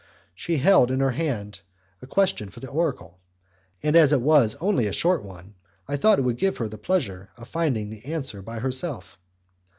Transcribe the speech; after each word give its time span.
She 0.33 0.57
held 0.57 0.89
in 0.89 0.99
her 0.99 1.11
hand 1.11 1.59
a 2.01 2.07
question 2.07 2.49
for 2.49 2.59
the 2.59 2.67
oracle, 2.71 3.19
and 3.83 3.95
as 3.95 4.11
it 4.11 4.19
was 4.19 4.55
only 4.55 4.87
a 4.87 4.91
short 4.91 5.21
one 5.21 5.53
I 5.87 5.95
thought 5.95 6.17
it 6.17 6.23
would 6.23 6.39
give 6.39 6.57
her 6.57 6.67
the 6.67 6.79
pleasure 6.79 7.29
of 7.37 7.47
finding 7.49 7.91
the 7.91 8.03
answer 8.05 8.41
by 8.41 8.57
herself. 8.57 9.19